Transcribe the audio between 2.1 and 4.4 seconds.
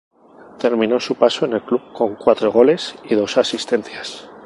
cuatro goles y dos asistencias.